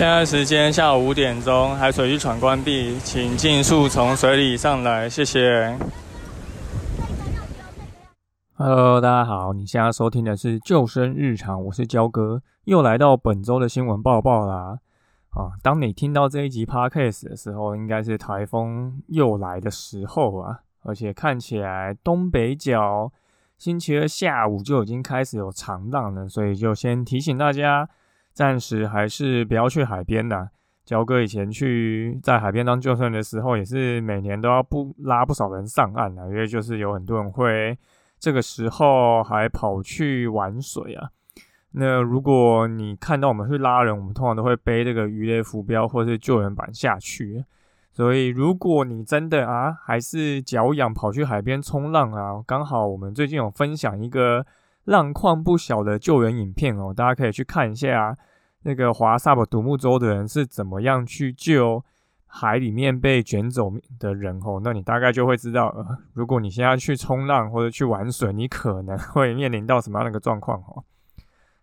[0.00, 5.78] 现在时间下午五点钟，海水浴场关闭，请尽速从水里上来，谢谢。
[8.54, 14.78] Hello，大家好，你现在收听的是救生日常，我是焦哥，又来到本周的新闻报报啦。
[15.32, 23.12] 啊，当你听到这一集 Podcast 的时候，应该是台风又来的时候啊，而且看起来东北角
[23.58, 27.86] 星期二下午就已经开始有长浪了，所以就先提醒大家。
[28.32, 30.50] 暂时还是不要去海边的。
[30.82, 37.78] 焦哥以前去在海边当救生的时候，也是每年都要不拉不少人上岸啊，因为就是有很多人会
[38.18, 41.10] 这个时候还跑去玩水啊。
[41.72, 47.44] 那如果你看到我们去拉人，我们通常都会背这个鱼雷浮标或是救援板下去。
[47.92, 54.44] 所以如果你真的啊还是脚痒跑去海边冲浪啊，刚好我们最近有分享一个
[54.86, 58.16] 浪况不小的救援影片哦，大家可以去看一下。
[58.62, 61.82] 那个华萨布独木舟的人是怎么样去救
[62.26, 64.60] 海里面被卷走的人哦？
[64.62, 70.84] 那你大概就会知道，呃，如果你现在去冲浪或者去玩水，你可能 会面临到什么样的一个状况哦。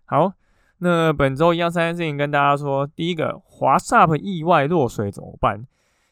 [0.05, 0.33] 好，
[0.79, 2.85] 那本周一样三件事情跟大家说。
[2.87, 5.65] 第一个，华萨普意外落水怎么办？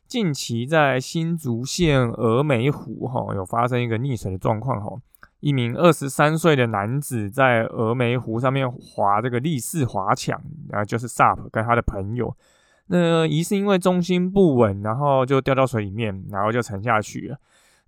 [0.08, 4.96] 近期在新竹县峨眉湖哈有发生一个溺水的状况哈。
[5.46, 12.36] 一名二十三岁的男子在峨眉湖上面滑这个立式滑墙，然后就是 SUP 跟他的朋友，
[12.88, 17.38] 那疑似因为重心不稳，然后就掉到水里面，然后就沉下去了。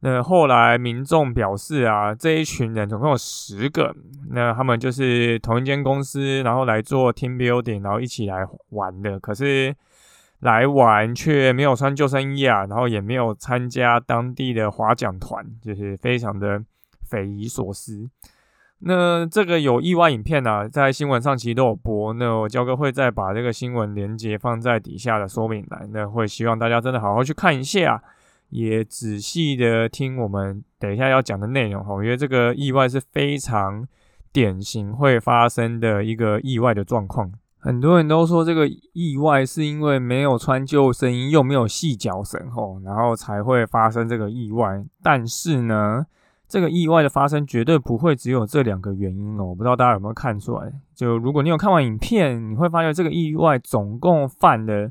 [0.02, 3.92] 那后来民众表示啊，这一群人总共有十个，
[4.30, 9.20] 那他们就是同一间公司，然后来做 team building，然后一起来玩的。
[9.20, 9.76] 可是
[10.42, 16.64] 来玩却没有穿救生衣啊，然后也没有参加当地的划桨团，就是非常的。
[17.10, 18.10] 匪夷所思。
[18.80, 22.14] 那这个有意外影片呢，在新闻上其实都有播。
[22.14, 25.90] 那我焦哥会再把这个新闻连接放在底下的说明栏。
[25.92, 28.04] 那会希望大家真的好好去看一下，
[28.50, 31.92] 也仔细的听我们等一下要讲的内容哈。
[31.92, 33.88] 我觉得这个意外是非常
[34.32, 37.32] 典型会发生的一个意外的状况。
[37.58, 44.86] 很多人都说这个意外是因为没有穿救生衣，又没有系脚绳吼，然后才会发生这个意外。
[45.02, 46.06] 但是呢？
[46.48, 50.72] 这个意外的发生绝对不会只有这两个原因哦，我不知道大家有没有看出来？
[50.96, 54.90] 就如果你有看完影片，你会发现这个意外总共犯了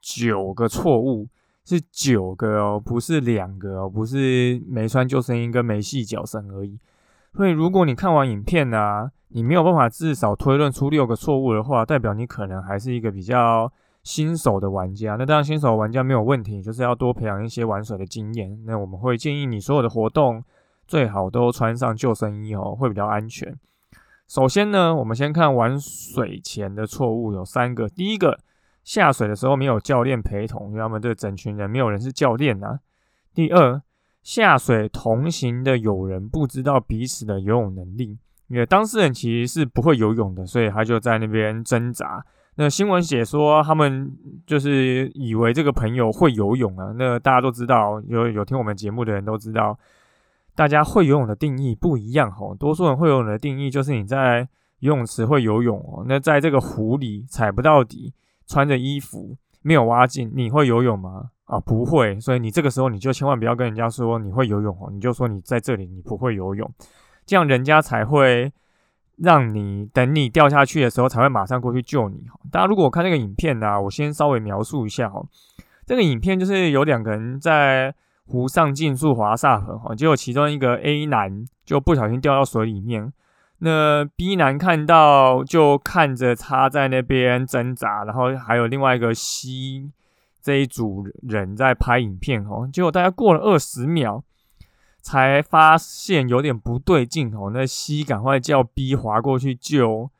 [0.00, 1.28] 九个错误，
[1.64, 6.76] 是九个哦，不是两个哦，不是没穿救生衣跟没系脚绳而已。
[7.32, 13.72] 所以如果你看完影片呢，你没有办法至少推论出六个错误的话，代表你可能还是一个比较
[14.02, 15.14] 新手的玩家。
[15.14, 18.58] 那当然新手玩家没有问题，就是要多培养一些玩水的经验。
[18.64, 20.42] 那我们会建议你所有的活动。
[20.86, 23.54] 最好都穿上救生衣哦，会比较安全。
[24.28, 27.88] 首先呢，我们先看玩水前的错误有三个。
[27.88, 28.38] 第一个，
[28.82, 32.80] 下水的时候没有教练陪同，因为他们这整群人没有人是教练呐。
[33.32, 33.80] 第二，
[34.24, 38.18] 下水同行的友人不知道彼此的游泳能力，
[38.48, 42.24] 因为当事人其实是不会游泳的，所以他就在那边挣扎。
[42.56, 44.10] 那新闻写说他们
[44.44, 46.92] 就是以为这个朋友会游泳啊。
[46.98, 49.78] 那大家都知道，有有听我们节目的人都知道。
[50.56, 58.14] 大家会游泳的定义不一样吼，多数人会游泳的定义就是你在游泳池会游泳哦，那在这个湖里踩不到底，
[58.46, 61.30] 穿着衣服没有挖进，你会游泳吗？
[61.44, 66.68] 啊，不会，所以你这个时候你就千万不要跟人家说你会游泳哦，你就说你在这里你不会游泳，
[67.26, 68.50] 这样人家才会
[69.18, 72.40] 让你等你掉下去的时候才会马上过去救你哈。
[72.50, 75.22] 大家如果看那个影片呢，我先稍微描述一下哈，
[75.84, 77.94] 这个影片就是有两个人在。
[78.26, 83.12] 湖上竞速滑沙河哈，结果其中一个 A 男就不小心掉到水里面，
[83.58, 89.90] 那 B 男看到就看着他在那边挣扎，然后还有另外一个 C
[90.42, 94.22] 这一组人在拍影片哦，结果大家过了二十秒
[95.00, 100.10] 才发现有点不对劲哦，那 C 赶快叫 B 滑过去救。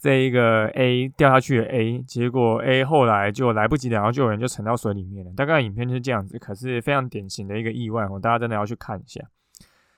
[0.00, 5.30] 这一个 A 掉下去的 A，结果 A 后来就来不及了，然后救人就沉到水里面了。
[5.36, 9.20] 大概影片就是这样子，可是非常典型的一个意外哦，大家真的要去看一下。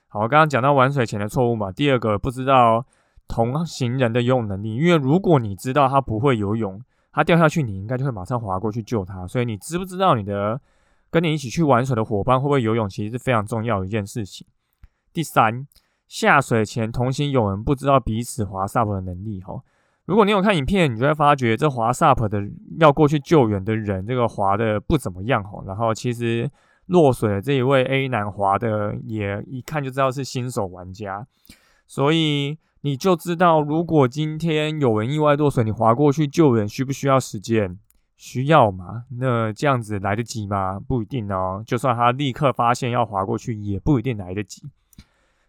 [0.09, 2.85] 好，刚刚讲到玩水前的错误嘛，第二个不知道
[3.29, 6.81] 同行人的游泳能力，因为如果你知道他不会游泳，
[7.13, 9.25] 他掉下去，你应该就会马上划过去救他。
[9.25, 10.59] 所以你知不知道你的
[11.09, 14.45] 跟你一起去玩水的伙伴会不会游泳，其实是非常重要的一件事情。
[15.13, 15.65] 第三，
[16.07, 19.61] 下水前同行有人不知道彼此划 SUP 的能力哈。
[20.05, 22.43] 如果你有看影片，你就会发觉这划 SUP 的
[22.77, 25.63] 要过去救援的人，这个划的不怎么样哈。
[25.65, 26.49] 然后其实
[26.87, 31.25] 落水的这一位 A 男划的也一看就知道是新手玩家，
[31.87, 37.79] 所以你就知道，如果今天有人意外落水，你划过去救援需不需要时间？
[38.17, 39.05] 需要嘛？
[39.19, 40.77] 那这样子来得及吗？
[40.85, 41.63] 不一定哦。
[41.65, 44.63] 就算他立刻发现要划过去，也不一定来得及。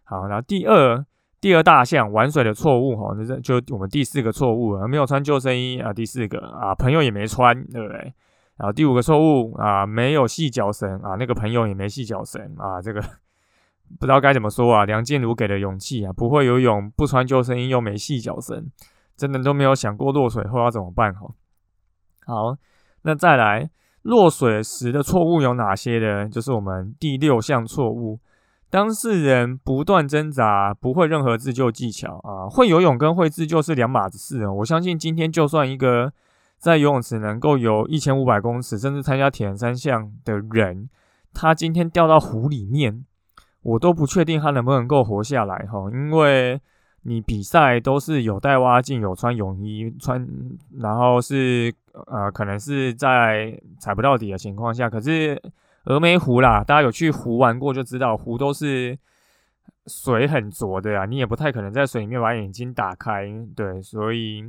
[0.05, 1.05] 好，然后第二。
[1.45, 5.93] 第二大项玩水的错误哈，那是就我们第四个错误了，没有穿救生衣啊。
[5.93, 7.99] 第四个啊，朋友也没穿，对不对？
[8.57, 12.99] 然后第五个错误啊，没有系脚绳啊，那个朋友也没系脚绳啊，这个
[13.99, 14.85] 不知道该怎么说啊。
[14.85, 18.71] 梁静茹给的勇气啊，不会游泳，不穿救生衣又没系脚绳，
[19.15, 21.29] 真的都没有想过落水后要怎么办哈。
[22.25, 22.57] 好，
[23.03, 23.69] 那再来
[24.01, 26.27] 落水时的错误有哪些呢？
[26.27, 28.19] 就是我们第六项错误。
[28.75, 32.49] 当事人不断挣扎，不会任何自救技巧啊！
[32.49, 34.51] 会游泳跟会自救是两码子事啊！
[34.51, 36.11] 我相信今天就算一个
[36.57, 40.89] 在游泳池能够游一千五百公尺，甚至参加铁人三项的人，
[41.33, 43.05] 他今天掉到湖里面，
[43.61, 45.89] 我都不确定他能不能够活下来哈！
[45.93, 46.59] 因为
[47.03, 50.27] 你比赛都是有带蛙镜、有穿泳衣、穿，
[50.79, 51.73] 然后是
[52.07, 55.41] 呃，可能是在踩不到底的情况下，可是。
[55.85, 58.97] 峨眉湖啦，大家有去湖玩过就知道，湖都是
[59.85, 64.43] 水很浊的啊，你也不太可能在水里面把眼睛打开，对，所以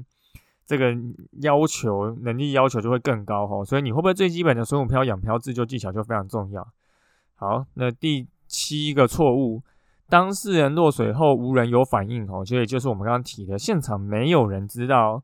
[0.65, 0.97] 这个
[1.43, 6.67] 要求能力要求就会更高哈，所以你会不会最基本的水母漂、仰漂自救技巧就非常重要。
[7.35, 9.63] 好，那第七个错误，
[10.09, 15.23] 当事人落水后无人有反应哦，所以就是我们刚刚提的，现场没有人知道。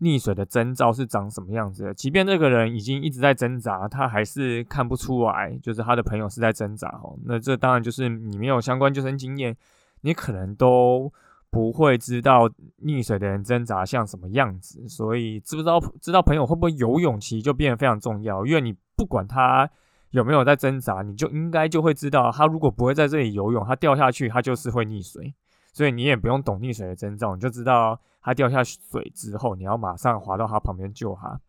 [0.00, 1.94] 溺水的征兆是长什么样子的？
[1.94, 7.18] 即便这个人已经一直在挣扎，他还是看不出来，就是他的朋友是在挣扎哦。
[7.24, 9.56] 那这当然就是你没有相关救生经验，
[10.02, 11.12] 你可能都
[11.50, 12.48] 不会知道
[12.84, 14.86] 溺水的人挣扎像什么样子。
[14.88, 18.46] 所以知不知道知道朋友会不会游泳，其实就变得非常重要。
[18.46, 19.68] 因为你不管他
[20.10, 25.34] 有没有在挣扎，你就应该就会知道，他如果不会在这里游泳，他掉下去，他就是会溺水。
[25.72, 31.40] 所以你也不用懂溺水的征兆，你就知道他掉下水之后，你要马上滑到他旁边救他。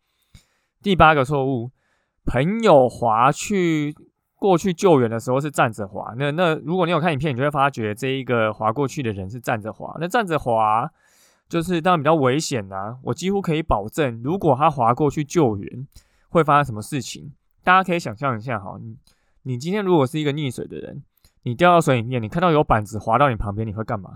[0.82, 1.70] 第八个错误，
[2.24, 3.94] 朋友滑去
[4.36, 6.14] 过去救援的时候是站着滑。
[6.16, 9.96] 那那如果你有看影片，你就会发觉这一个滑过去的人是站着滑。
[10.00, 10.90] 那站着滑
[11.48, 12.96] 就是当然比较危险的。
[13.02, 15.86] 我几乎可以保证，如果他滑过去救援，
[16.28, 17.32] 会发生什么事情？
[17.64, 18.96] 大家可以想象一下哈，你
[19.42, 21.02] 你今天如果是一个溺水的人。
[21.42, 24.10] 你掉到水里面，你看到有板子滑到你旁边，你会干嘛？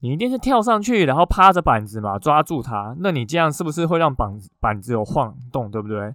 [0.00, 2.96] 你一定是跳上去，然后趴着板子嘛，抓住它。
[3.00, 6.14] 那你这样是不是会让板板子有晃动，对不对？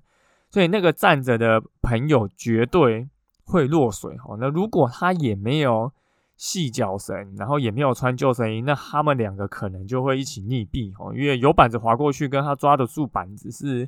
[0.49, 3.07] 所以那个站着的朋友绝对
[3.45, 4.37] 会落水哦。
[4.39, 5.91] 那如果他也没有
[6.35, 11.13] 系脚绳，然后也没有穿救生衣，那他们两个可能就会一起溺毙哦。
[11.13, 13.87] 因为有板子滑过去，跟他抓得住板子是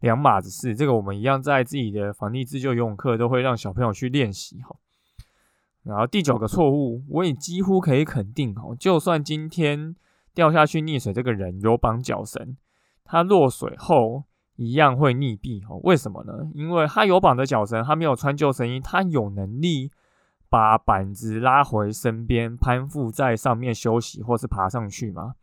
[0.00, 0.74] 两码子事。
[0.74, 4.74] 这个我们一样在自己的防溺自救游泳课都会让小朋友去练习哈。
[5.84, 9.94] 然后第九个错误，我也几乎可以肯定哦，就算今天
[10.34, 12.56] 掉下去溺水这个人有绑脚绳，
[13.04, 14.24] 他落水后
[14.56, 15.78] 一样会溺毙哦。
[15.84, 16.32] 为什么呢？
[16.54, 19.90] 因为他有绑的脚绳，他没有穿救生衣，他有能力
[20.48, 25.34] 把板子拉回身边，攀附在上面休息，或是爬上去吗？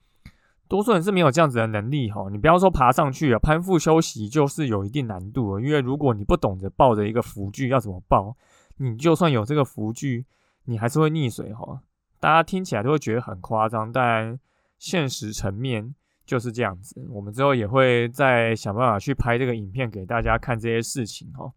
[0.68, 2.28] 多数人是没有这样子的能力哈。
[2.32, 8.36] 你不要说爬上去啊，攀附休息就是有一定难度，因为如果你不懂得抱着一个浮具要怎么抱。
[8.84, 10.26] 你就算有这个浮具，
[10.66, 11.80] 你还是会溺水哈。
[12.20, 14.40] 大家听起来都会觉得很夸张，但
[14.80, 15.94] 现实层面
[16.26, 17.00] 就是这样子。
[17.12, 21.52] 我们之后也会再想办法去拍这个影片给大家看这些事情哈。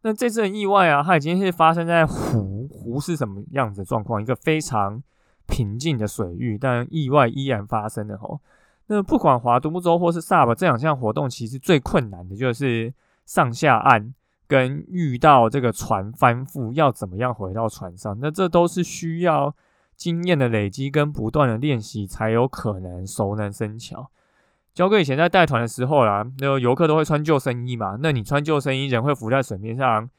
[0.00, 4.20] 那这次的意外啊，它已经是发生在湖，湖是什么样子状况？
[4.20, 5.00] 一个非常
[5.46, 8.40] 平静的水域，但意外依然发生了哈。
[8.88, 12.92] 那不管划独木舟或是 SUP 这两项活动，其实最困难的就是
[13.26, 14.12] 上下岸。
[14.52, 19.54] 跟遇到这个船翻覆要怎么样回到船上，那这都是需要
[19.96, 24.10] 经验的累积跟不断的练习才有可能熟能生巧。
[24.74, 30.10] 焦哥以前在带团的时候啦，那游客都会穿救生衣嘛，那你穿救生衣人会浮在水面上，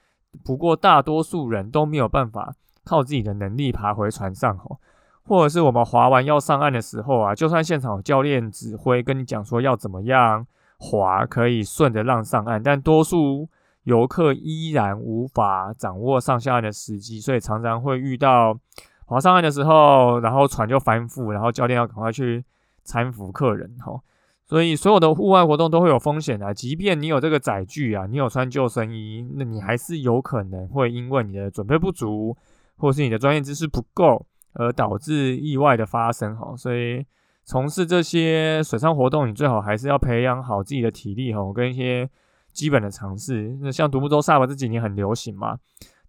[0.44, 4.80] 不过大多数人都没有办法靠自己的能力爬回船上吼，
[5.28, 10.48] 或者是我们划完要上岸的时候啊，就算现场有教练指挥跟你讲说要怎么样
[10.80, 13.48] 划可以顺着浪上岸，但多数。
[13.84, 18.58] 游客依然无法掌握上下岸的时机，所以常常会遇到
[19.06, 22.44] 划上岸的时候，然后船就翻覆，然后教练要赶快去
[22.86, 24.00] 搀扶客人哈。
[24.46, 32.36] 所以所有的户外活动都会有风险的，即便你有这个载具啊，你有穿救生衣，那你还是有可能会因为你的准备不足，
[32.76, 36.54] 或是你的专业知识不够，而导致意外的发生哈。
[36.58, 37.06] 所以
[37.46, 42.08] 从事这些水上活动，你最好还是要培养好自己的体力哈，跟一些
[42.54, 43.58] 基本的尝试。
[43.62, 45.58] 那像独木舟 SUP 这几年很流行嘛，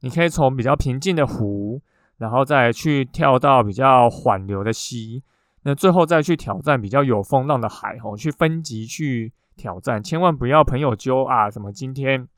[0.00, 1.80] 你可以从比较平静的湖，
[2.18, 5.22] 然后再去跳到比较缓流的溪。
[5.62, 12.28] 那最后再去挑战比较有风浪的海吼，去分级去挑战，千万不要朋友揪啊，什么今天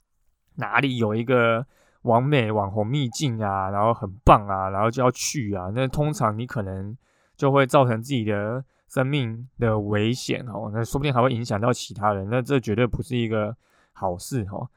[0.55, 1.67] 哪里有一个
[2.03, 6.97] 完美网红秘境啊，然后很棒啊，然后就要去啊，那通常你可能
[7.37, 13.57] 就会造成自己的生命的危险哦，那说不定还会影响到其他人，那这绝对不是一个
[13.97, 14.69] 好事哦。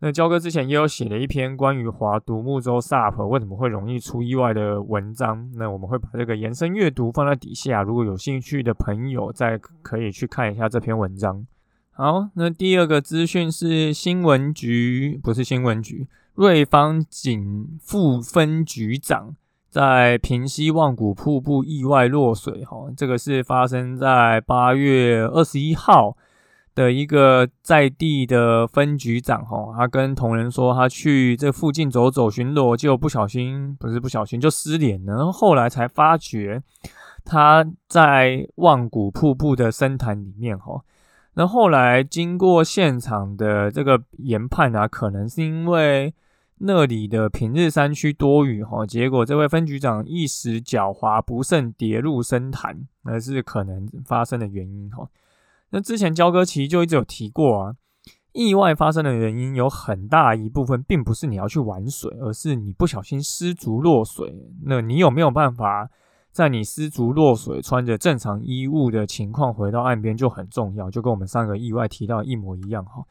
[0.00, 11.44] 那焦哥之前也有写了一篇关于划独木舟 SUP 为什么会容易出意外的文章，那我们会把这个延伸阅读放在底下，如果有兴趣的朋友再可以去看一下这篇文章。
[11.90, 16.06] 好，那第二个资讯是新闻局，不是新闻局，
[16.36, 19.34] 瑞芳警副分局长
[19.68, 26.16] 在平西望古瀑布意外落水，哈，这个是发生在八月二十一号。
[26.78, 35.16] 的一个在地的分局长，吼，他跟同仁说，他去这附近走走巡逻，就不小心，不是不小心就失联了。
[35.16, 36.62] 然后后来才发觉
[37.24, 40.82] 他在望古瀑布的深潭里面，吼。
[41.34, 46.14] 那后来经过现场的这个研判啊，可能是因为
[46.58, 55.08] 那里的平日山区多雨，吼，结果这位分局长一时狡猾，不慎跌入深潭，那是可能发生的原因，吼。
[55.70, 57.74] 那之前焦哥其实就一直有提过啊，
[58.32, 64.34] 意外发生的原因有很大一部分并不是你要去玩水，而是你不小心失足落水。
[64.64, 65.90] 那你有没有办法
[66.32, 73.04] 在你失足落水、穿着正常衣物的情况回到岸边就很重要，就跟我们上个意外提到一模一样哈。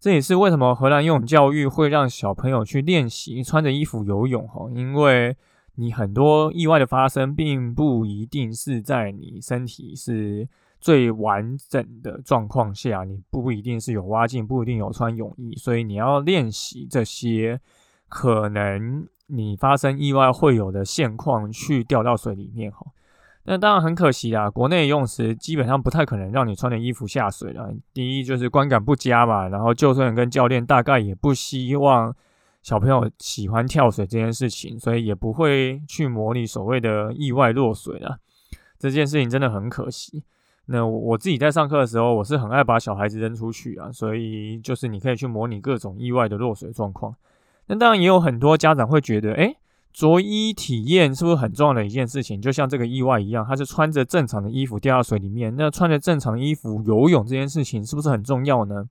[0.00, 5.36] 这也是为什么荷兰游泳教育会让小朋友去练习穿着衣服游泳哈，因为
[5.76, 10.48] 你很多意外的发生并不一定是在你身体是。
[10.80, 17.60] 最完整的状况下，你不一定是有蛙镜，不一定有穿泳衣，所以你要练习这些
[18.08, 22.86] 可能你发生意外会有的现况，去掉到水里面哈。
[23.44, 27.72] 那当然很可惜啦，国内游泳池基本上不太可能让你穿着衣服下水了。
[27.92, 32.14] 第一就是观感不佳嘛，然后就算跟教练大概也不希望
[32.62, 38.18] 小朋友喜欢跳水这件事情，所以也不会去模拟所谓的意外落水了。
[38.78, 40.22] 这件事情真的很可惜。
[40.72, 47.12] 那我自己在上课的时候，我是很爱把小孩子扔出去啊，所以就是你可以去模拟各种意外的落水状况。
[47.66, 49.52] 那当然也有很多家长会觉得，哎，
[49.92, 52.40] 着衣体验是不是很重要的一件事情？
[52.40, 58.84] 就像这个意外一样，他是穿着正常的衣服掉到水里面，那穿着正常衣服游泳这件事情是不是很重要呢？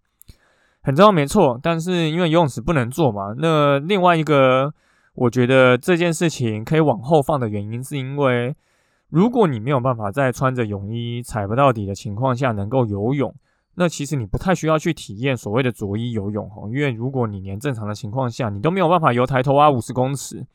[0.81, 1.57] 很重要，没错。
[1.63, 4.73] 但是因为游泳池不能做嘛，那另外一个
[5.13, 8.53] 我觉得这件事情可以往后放的原因，是因为。
[9.09, 13.33] 如果你没有办法在穿着泳衣踩不到底的情况下能够游泳，
[13.75, 20.45] 那其实你不太需要去体验所谓的着衣游泳哈，因为如果你连正常的情况下你都没有办法游抬头蛙五十公尺，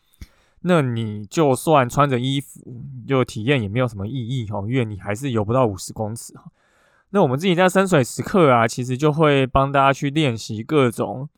[0.60, 2.60] 那你就算穿着衣服
[3.06, 6.44] 就体验也没有什么意义哈，因为你还是游不到五十公尺哈。
[7.10, 11.28] 那我们自己在深水时刻啊，其实就会帮大家去练习各种。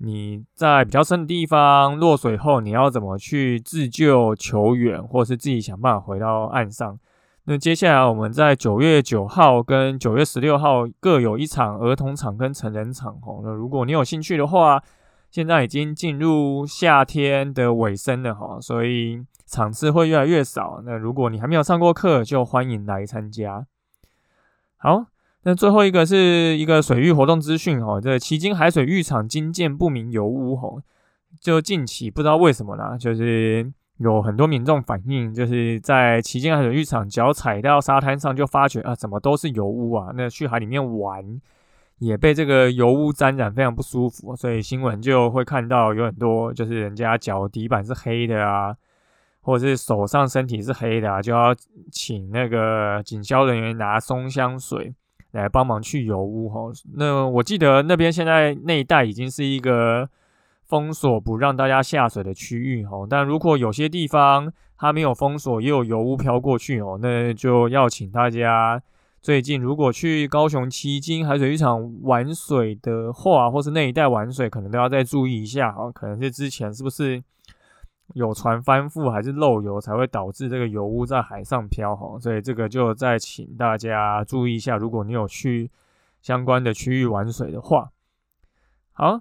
[0.00, 6.98] 你在比较深的地方落水后，你要怎么去自救求援，或是自己想办法回到岸上？
[7.44, 13.40] 那接下来我们在九月九号跟九月十六号各有一场儿童场跟成人场哦。
[13.42, 14.80] 那如果你有兴趣的话，
[15.30, 20.80] 现在已经进入夏天的尾声了哈，所以场次会越来越少。
[20.84, 23.66] 那如果你还没有上过课，就欢迎来参加。
[24.76, 25.06] 好。
[25.44, 30.82] 那最后一个是一个水域活动资讯哈，这旗津海水浴场惊见不明油污哈，
[31.40, 40.10] 就近期不知道为什么啦，就是有很多民众反映，就是在旗津海水浴场脚踩到沙滩上就发觉啊，怎么都是油污啊？
[40.14, 41.40] 那去海里面玩
[41.98, 48.76] 也被这个油污沾染，非常不舒服，所以新闻就会看到有很多就是人家脚底板是黑的啊，
[49.40, 51.54] 或者是手上身体是黑的啊，就要
[51.92, 54.92] 请那个警消人员拿松香水。
[55.32, 60.08] 来帮忙去油污哈，那我记得那边现在那一带已经是一个
[60.64, 68.82] 封锁不让大家下水的区域哈，但如果有些地方它没有封锁，也有油污飘过去哦，那就要请大家
[69.20, 77.22] 最近如果去高雄七金海水浴场玩水的话，或是那一带玩水，可能都要再注意一下哈，可能是之前是不是
[78.14, 82.18] 有船翻覆还是漏油，才会导致这个油污在海上漂哈。
[82.20, 85.70] 所以这个就再请大家注意一下，如果你有去
[86.20, 87.90] 相关的区域玩水的话，
[88.92, 89.20] 好。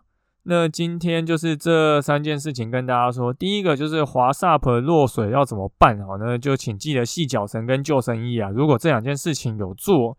[0.50, 3.34] 那今天就是这三件事情跟大家说。
[3.34, 6.02] 第一个就是滑 SUP 落水要怎么办？
[6.08, 8.50] 好，那就请记得系脚绳跟救生衣啊。
[8.50, 10.18] 如果这两件事情有做，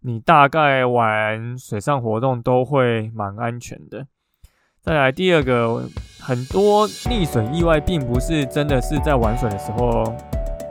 [0.00, 4.06] 你大概玩水上活动都会蛮安全的。
[4.82, 5.88] 再来第二个，
[6.20, 10.04] 很多溺水意外并不是真的是在玩水的时候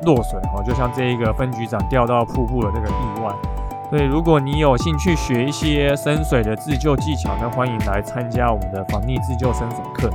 [0.04, 3.34] 落水哦，就像这一个分局长掉到瀑布的这个意外。
[3.90, 10.10] 所以，如果你有兴趣学一些深水的自救技巧，那欢迎来参加我们的防溺自救深水课。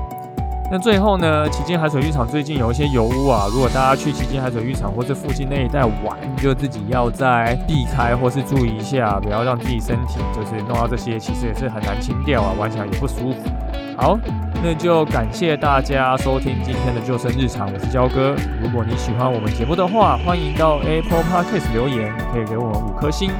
[0.71, 13.51] 那最后呢，旗津海水浴场最近有一些油污啊，如果大家去旗津海水浴场或是附近那一带玩，就自己要在避开或是注意一下，不要让自己身体就是弄到这些，其实也是很难清掉啊，玩起来也不舒服。
[13.97, 14.17] 好，
[14.65, 18.35] 那就感谢大家收听今天的救生日常，我是焦哥。
[18.63, 23.31] 如果你喜欢我们节目的话，欢迎到 Apple Podcast 留言，可以给我们五颗星。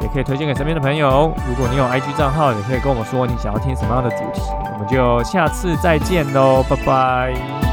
[0.00, 1.32] 也可以推荐给身边的朋友。
[1.48, 7.71] 如果你有 IG 账号，也可以跟我们说你想要听什么样的主题，我们就下次再见喽，拜拜。